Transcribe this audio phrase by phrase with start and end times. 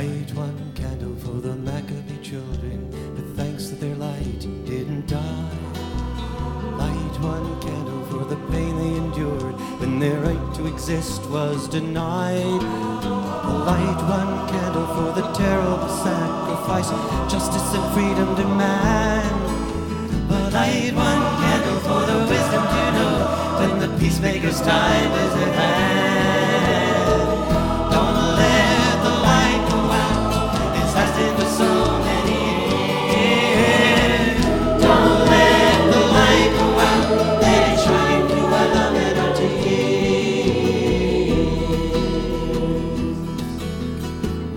[0.00, 5.58] Light one candle for the Maccabee children, but thanks that their light didn't die.
[6.78, 12.62] Light one candle for the pain they endured when their right to exist was denied.
[13.68, 16.88] Light one candle for the terrible sacrifice
[17.30, 19.36] justice and freedom demand.
[20.50, 23.16] Light one candle for the wisdom to know
[23.60, 25.69] when the peacemaker's time is at hand.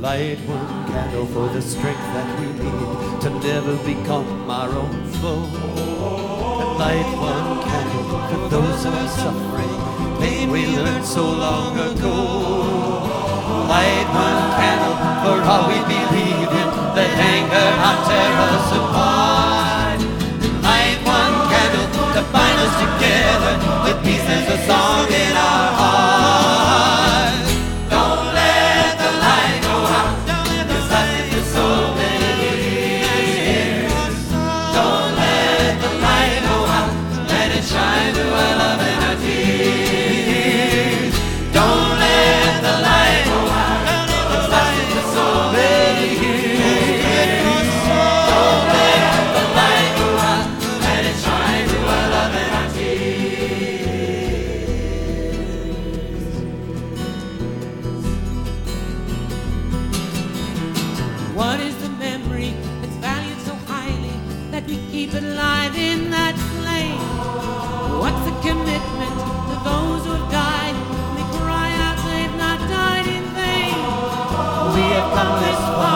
[0.00, 5.44] Light one candle for the strength that we need to never become our own foe.
[5.44, 9.76] And light one candle for those who are suffering,
[10.18, 12.16] pain we learned so long ago.
[13.68, 20.00] Light one candle for all we believe in that anger not tear us apart.
[20.64, 24.48] Light one candle to bind us together with peace as
[65.10, 67.00] keep it alive in that flame?
[67.98, 69.16] What's the commitment
[69.50, 70.76] to those who have died?
[71.16, 73.74] We cry out they've not died in vain.
[74.74, 75.89] We have come this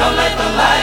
[0.00, 0.79] Don't let the light